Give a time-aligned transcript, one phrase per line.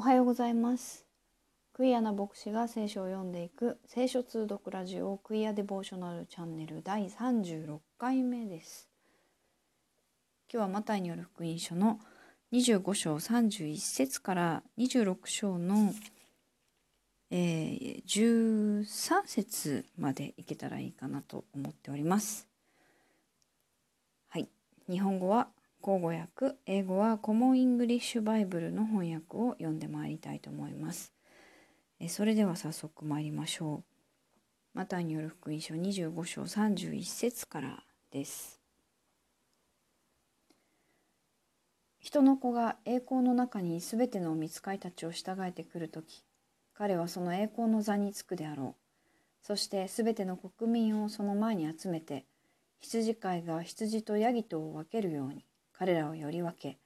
[0.00, 1.04] おはようございます。
[1.74, 3.78] クイアな牧師が聖書を読んでいく。
[3.84, 8.88] 聖書通読ラジオクイアデボーショナルチャンネル第36回目です。
[10.50, 12.00] 今日はマタイによる福音書の
[12.50, 15.92] 25章31節から26章の、
[17.30, 18.86] えー、13
[19.26, 22.48] 節までいけたらいいかなと思っております。
[24.30, 24.48] はい。
[24.88, 25.48] 日本語は
[25.80, 31.14] 口語訳英語は Common English Bible の翻訳を読んでまいりたいと思います。
[32.08, 33.84] それでは早速参りましょう。
[34.74, 38.60] マタイによる福音書25章31節からです。
[41.98, 46.24] 人の子が栄光の中にすべての御使いたちを従えてくるとき
[46.74, 49.46] 彼はその栄光の座につくであろう。
[49.46, 52.26] そしてすべての国民をその前に集めて
[52.80, 55.46] 羊飼いが羊とヤギとを分けるように。
[55.80, 56.78] 彼らをより分け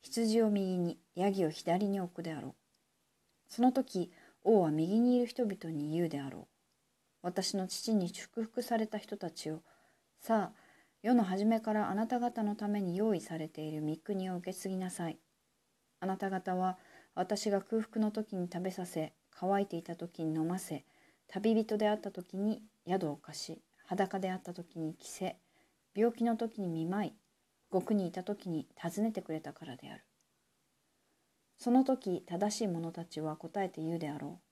[0.00, 2.54] 羊を右にヤギを左に置くであろう。
[3.50, 4.10] その時
[4.42, 6.46] 王は右にいる人々に言うであろう。
[7.20, 9.60] 私の父に祝福された人たちを
[10.20, 10.60] さあ
[11.02, 15.18] 世の初めからあなた方のために用意されている御国を受け継ぎなさい。
[16.00, 16.78] あなた方は
[17.14, 20.86] 私が空腹の時に食べさせ乾いていた時に飲ませ
[21.28, 25.36] 旅人であった時に宿を貸し裸であった時に着せ
[25.94, 27.19] 病気の時に見舞い
[27.70, 30.04] 獄にいた時に尋ねてくれたからである。
[31.56, 34.46] その時正しい者たちは答えて言うであろう。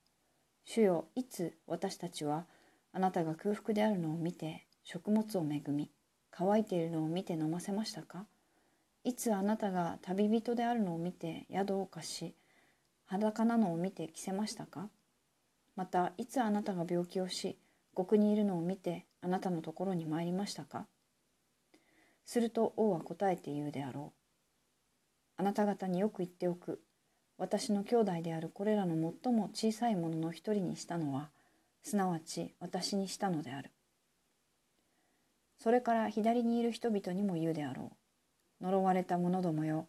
[0.64, 2.46] 主よ、いつ私たちは
[2.92, 5.90] あなたが空腹であるのを見て食物を恵み、
[6.30, 8.26] 乾いているのを見て飲ませましたか？
[9.04, 12.34] いつあなたが旅人であるのを見て宿を貸し、
[13.06, 14.90] 裸なのを見て着せましたか？
[15.76, 17.58] また、いつあなたが病気をし、
[17.94, 20.86] 獄にいるのを見てあなたのところに参りましたか？
[22.28, 24.20] すると王は答えて言うであろう。
[25.38, 26.82] あなた方によく言っておく。
[27.38, 31.30] 私の兄弟であるこれらの最も小さいものの一人にしたのは、
[31.82, 33.70] すなわち私にしたのである。
[35.56, 37.92] それから左にいる人々にも言うであろ
[38.60, 38.64] う。
[38.64, 39.88] 呪われた者どもよ、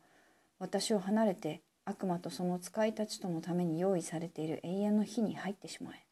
[0.60, 6.06] 私を離れて悪魔とその使いたちとのために用意されている永遠の火に入ってしまえ。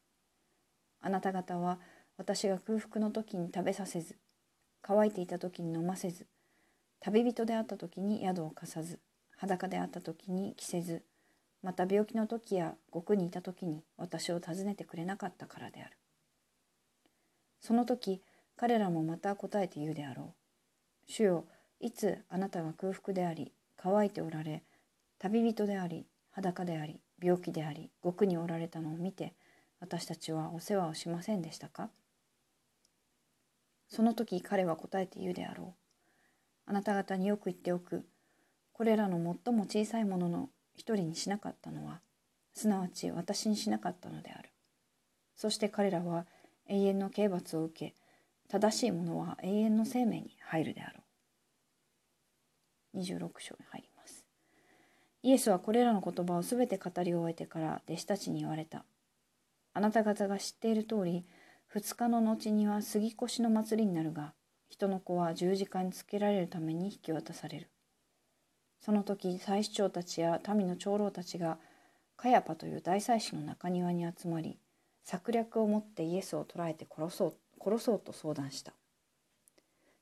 [1.00, 1.78] あなた方は
[2.18, 4.18] 私が空腹の時に食べさせず、
[4.82, 6.26] 乾いていた時に飲ませず
[7.00, 8.98] 旅人であった時に宿を貸さず
[9.36, 11.02] 裸であった時に着せず
[11.62, 15.96] また病気の時や獄にいた時に私を訪ねてくれなかったからである。
[17.60, 18.22] その時
[18.56, 20.34] 彼らもまた答えて言うであろ
[21.08, 21.12] う。
[21.12, 21.44] 主よ
[21.80, 24.62] いつあなたが空腹であり乾いておられ
[25.18, 29.34] 旅人であり裸であり病気であり獄におられたのを見て
[29.80, 31.90] 私たちはお世話をしませんでしたか？
[33.88, 36.70] その時彼は答えて言うであろう。
[36.70, 38.06] あなた方によく言っておく。
[38.72, 42.00] これらの最も小さいものの一人にしなかったのは、
[42.52, 44.50] すなわち私にしなかったのである。
[45.34, 46.26] そして彼らは
[46.66, 47.94] 永遠の刑罰を受け、
[48.48, 51.00] 正しい者は永遠の生命に入るであろ
[52.94, 52.98] う。
[52.98, 54.24] 26章に入ります。
[55.22, 58.84] イエスはこれらの言葉をすべて語り終えてから弟子たちに言われた。
[59.74, 61.24] あなた方が知っている通り、
[61.74, 64.32] 2日の後には杉越の祭りになるが
[64.70, 67.70] 人の子は十字架につけられるために引き渡される。
[68.80, 71.58] その時祭司長たちや民の長老たちが
[72.16, 74.58] カヤパという大祭司の中庭に集まり
[75.04, 78.72] 策略を持ってイエスを捕らえて殺そう殺そうと相談した。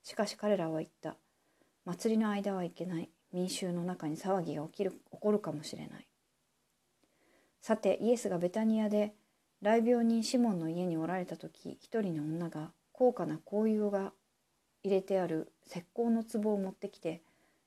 [0.03, 1.17] しかし彼らは言った。
[1.83, 3.09] 祭りの間はいけない。
[3.33, 6.07] 民衆の中に騒ぎが起きる起こるかもしれない。
[7.61, 9.15] さてイエスがベタニアで
[9.61, 14.13] 雷病人シモンの家におられた時一人の女が高価な香油が
[14.83, 17.21] 入れてある石膏の壺を持ってきて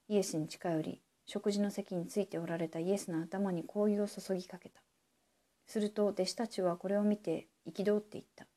[0.08, 1.02] イエスに近寄り
[1.32, 4.80] 食事の席についておられたイエスの頭に香油を注ぎかけた。
[5.64, 8.48] すると弟子たちはこれを見て憤っていった。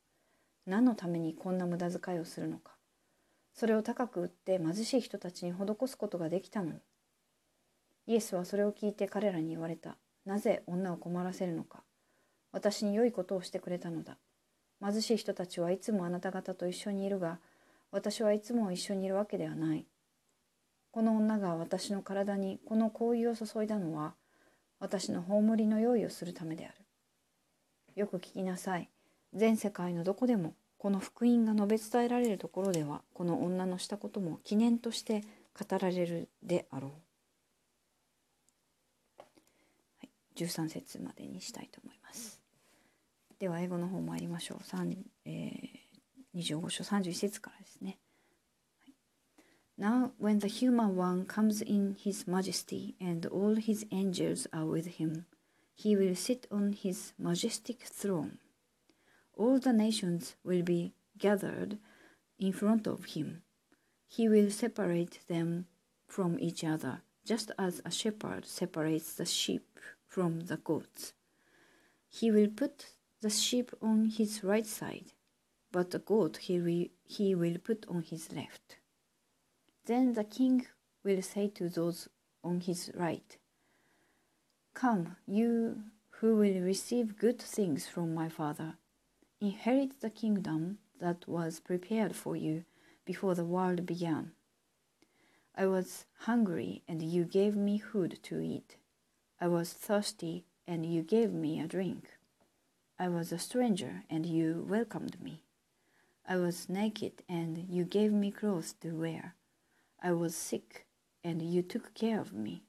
[0.66, 2.72] 何のためにこんな無駄遣いをするのか。
[3.54, 6.72] それを高く売って貧しい人たちに施すことができたの。
[6.72, 6.80] に
[8.08, 9.98] イエスはそれを聞いて彼らに言われた。
[10.26, 11.84] なぜ女を困らせるのか。
[12.54, 14.18] 私に良いことをしてくれたのだ。
[14.82, 17.40] 貧しい人たちはいつもあなた方と一緒にいるが、
[17.92, 19.86] 私はいつも一緒にいるわけではない。
[20.92, 24.14] この女が私の体にこの香油を注いだのは、
[24.80, 26.76] 私の葬りの用意をするためである。
[27.96, 28.90] よく聞きなさい。
[29.34, 35.24] 全世界のどこでも、この福音が述べ伝えられるところでは、この女のしたことも記念として
[35.58, 36.92] 語られるであろう。
[39.22, 39.26] は
[40.04, 42.43] い、13節までにしたいと思います。
[43.43, 44.59] では英語の方参りましょう。
[45.25, 47.99] えー、25章31節からですね。
[49.79, 55.25] Now, when the human one comes in his majesty and all his angels are with him,
[55.79, 58.39] He will sit on his majestic throne.
[59.37, 61.79] All the nations will be gathered
[62.37, 63.43] in front of him.
[64.09, 65.67] He will separate them
[66.09, 71.13] from each other, just as a shepherd separates the sheep from the goats.
[72.09, 72.87] He will put
[73.24, 75.14] the sheep on his right side,
[75.72, 78.76] but the goat he will, he will put on his left.
[79.86, 80.68] Then the king
[81.06, 82.10] will say to those
[82.44, 83.38] on his right,
[84.74, 85.84] Come, you
[86.18, 88.76] who will receive good things from my Father,
[89.40, 92.66] inherit the kingdom that was prepared for you
[93.06, 94.34] before the world began.
[95.56, 98.76] I was hungry, and you gave me food to eat.
[99.40, 102.13] I was thirsty, and you gave me a drink.
[103.00, 105.42] I was a stranger, and you welcomed me.
[106.28, 109.36] I was naked, and you gave me clothes to wear.
[110.02, 110.86] I was sick,
[111.24, 112.64] and you took care of me.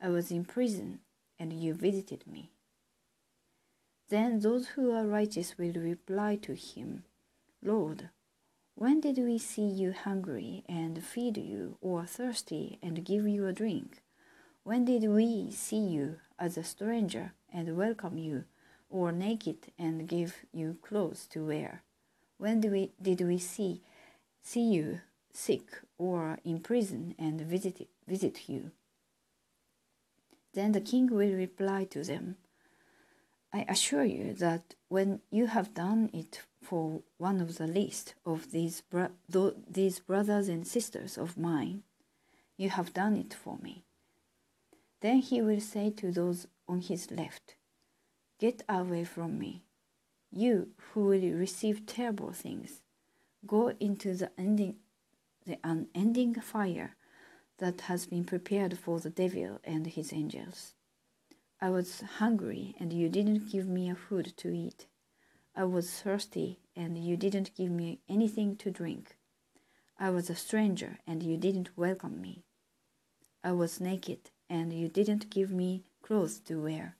[0.00, 1.00] I was in prison,
[1.38, 2.50] and you visited me.
[4.08, 7.04] Then those who are righteous will reply to him,
[7.62, 8.10] Lord,
[8.74, 13.52] when did we see you hungry and feed you, or thirsty and give you a
[13.52, 14.02] drink?
[14.62, 18.44] When did we see you as a stranger and welcome you,
[18.90, 21.82] or naked and give you clothes to wear?
[22.38, 23.82] When did we, did we see,
[24.42, 25.00] see you
[25.32, 28.70] sick or in prison and visit, visit you?
[30.54, 32.36] Then the king will reply to them,
[33.52, 38.50] I assure you that when you have done it for one of the least of
[38.50, 39.10] these, bro-
[39.70, 41.82] these brothers and sisters of mine,
[42.56, 43.84] you have done it for me.
[45.00, 47.54] Then he will say to those on his left,
[48.38, 49.64] Get away from me,
[50.30, 52.82] you who will receive terrible things.
[53.44, 54.76] Go into the ending,
[55.44, 56.94] the unending fire
[57.58, 60.74] that has been prepared for the devil and his angels.
[61.60, 64.86] I was hungry, and you didn't give me a food to eat.
[65.56, 69.16] I was thirsty, and you didn't give me anything to drink.
[69.98, 72.44] I was a stranger, and you didn't welcome me.
[73.42, 76.97] I was naked, and you didn't give me clothes to wear.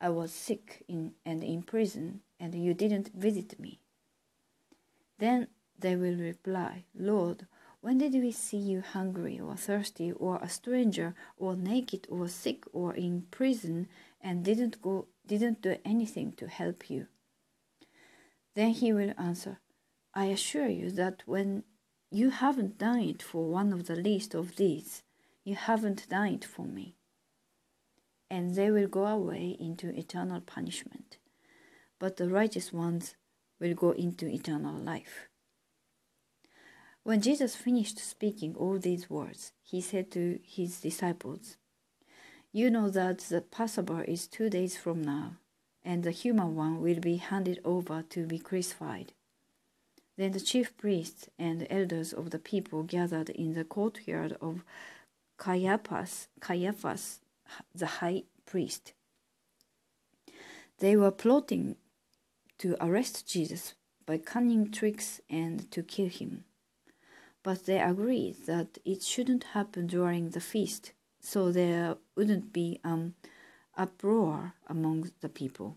[0.00, 3.80] I was sick in, and in prison, and you didn't visit me.
[5.18, 5.48] Then
[5.78, 7.46] they will reply, Lord,
[7.82, 12.64] when did we see you hungry or thirsty or a stranger or naked or sick
[12.72, 13.88] or in prison
[14.20, 17.06] and didn't go didn't do anything to help you?
[18.54, 19.60] Then he will answer,
[20.14, 21.64] I assure you that when
[22.10, 25.02] you haven't done it for one of the least of these,
[25.44, 26.96] you haven't done it for me.
[28.30, 31.18] And they will go away into eternal punishment,
[31.98, 33.16] but the righteous ones
[33.58, 35.28] will go into eternal life.
[37.02, 41.56] When Jesus finished speaking all these words, he said to his disciples,
[42.52, 45.36] You know that the Passover is two days from now,
[45.82, 49.12] and the human one will be handed over to be crucified.
[50.16, 54.62] Then the chief priests and elders of the people gathered in the courtyard of
[55.38, 57.20] Caiaphas, Caiaphas
[57.74, 58.92] the high priest.
[60.78, 61.76] They were plotting
[62.58, 63.74] to arrest Jesus
[64.06, 66.44] by cunning tricks and to kill him
[67.42, 73.14] but they agreed that it shouldn't happen during the feast, so there wouldn't be an
[73.76, 75.76] uproar among the people.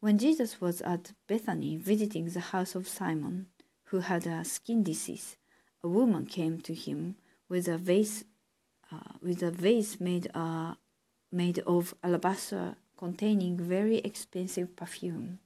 [0.00, 3.46] When Jesus was at Bethany visiting the house of Simon,
[3.84, 5.36] who had a skin disease,
[5.82, 7.16] a woman came to him
[7.48, 8.24] with a vase,
[8.94, 10.74] uh, with a vase made, uh,
[11.32, 15.38] made of alabaster containing very expensive perfume.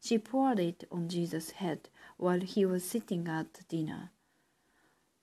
[0.00, 4.10] She poured it on Jesus' head while he was sitting at dinner.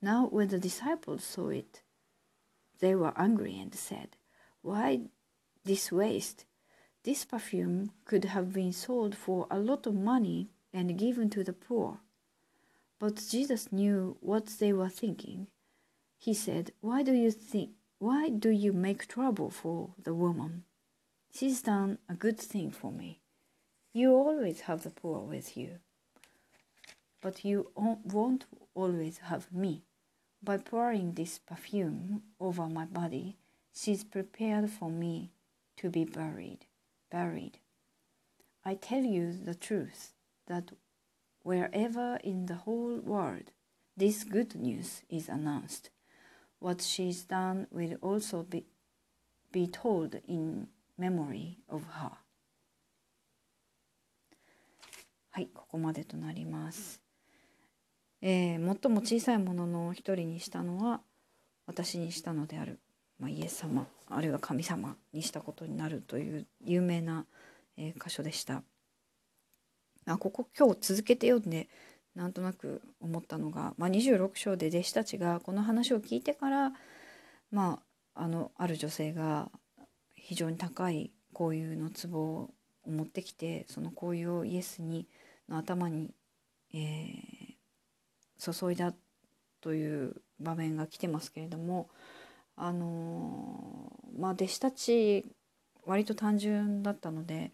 [0.02, 1.82] Now, when the disciples saw it,
[2.78, 4.16] they were angry and said,
[4.62, 5.00] Why
[5.64, 6.46] this waste?
[7.02, 11.52] This perfume could have been sold for a lot of money and given to the
[11.52, 12.00] poor.
[12.98, 15.46] But Jesus knew what they were thinking.
[16.20, 20.64] He said, Why do you think why do you make trouble for the woman?
[21.34, 23.20] She's done a good thing for me.
[23.92, 25.80] You always have the poor with you,
[27.20, 29.82] but you won't always have me.
[30.42, 33.36] By pouring this perfume over my body,
[33.74, 35.32] she's prepared for me
[35.76, 36.64] to be buried.
[37.10, 37.58] Buried.
[38.64, 40.14] I tell you the truth
[40.46, 40.72] that
[41.42, 43.52] wherever in the whole world
[43.94, 45.90] this good news is announced,
[46.60, 48.64] what she's done will also be,
[49.52, 52.10] be told in memory of her.
[55.32, 57.00] はい、ここまでとなります。
[58.22, 61.00] えー、最も小さいものの一人にしたのは
[61.66, 62.80] 私にしたのである。
[63.18, 67.26] まあ、イエス様あるいは神様にしたことになるという有名な、
[67.76, 68.62] えー、箇所でした。
[70.06, 71.68] あここ今日続けて読んで
[72.14, 76.72] なんとなく思ったのが、まあ、26章で弟子たちがこの話を聞いてから
[77.50, 77.80] ま
[78.14, 79.50] ああのある女性が
[80.14, 82.50] 非常に高い香油の壺を
[82.86, 85.06] 持ってきてその香油をイエスに
[85.48, 86.14] の頭に、
[86.74, 88.94] えー、注いだ
[89.60, 91.88] という場面が来てますけれども
[92.56, 95.26] あのー、まあ弟子たち
[95.86, 97.52] 割と単純だったので、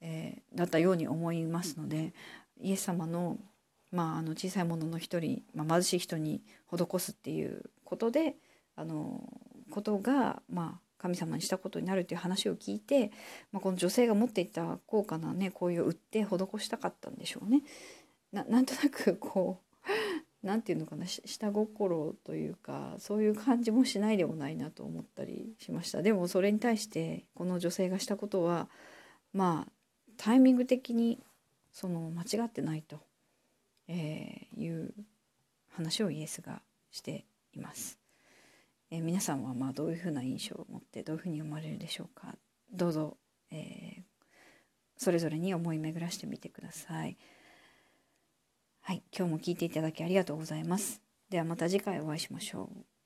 [0.00, 2.12] えー、だったように思いますので
[2.60, 3.38] イエス様の,、
[3.92, 8.36] まあ、あの小さいものの一人、まあ、貧しい人に施すっていうことで
[8.76, 9.22] あの
[9.70, 13.10] ことが、まあ、神様にしたことになるという話を聞いて、
[13.52, 16.28] まあ、この女性が持っていた高価なね紅葉を売って施
[16.58, 17.62] したかったんでしょうね。
[18.32, 19.88] ななんとなくこう
[20.46, 28.70] 何て言うのかな下心というかそういう感じもしないでもないなと思ったりしましたでもそれに対してこの女性がしたことは
[29.32, 29.72] まあ
[30.16, 31.18] タイミング的に
[31.72, 33.00] その間違ってないと、
[33.92, 34.94] えー、いう
[35.70, 37.98] 話をイエスがしています。
[38.92, 42.36] えー、皆さんはまあどういうふうな印象を持ってどういうふうに思われるでしょうか
[42.72, 43.16] どうぞ、
[43.50, 44.02] えー、
[44.96, 47.16] それぞれに思い巡らしてみてください。
[48.82, 51.02] はい、今日も聞いていただきありがとうございます。
[51.28, 52.99] ではまた次回お会いしましょう。